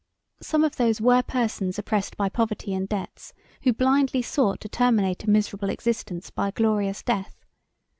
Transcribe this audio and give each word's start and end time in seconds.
Some 0.41 0.63
of 0.63 0.77
these 0.77 0.99
were 0.99 1.21
persons 1.21 1.77
oppressed 1.77 2.17
by 2.17 2.27
poverty 2.27 2.73
and 2.73 2.89
debts, 2.89 3.33
who 3.61 3.71
blindly 3.71 4.23
sought 4.23 4.59
to 4.61 4.67
terminate 4.67 5.25
a 5.25 5.29
miserable 5.29 5.69
existence 5.69 6.31
by 6.31 6.47
a 6.47 6.51
glorious 6.51 7.03
death. 7.03 7.45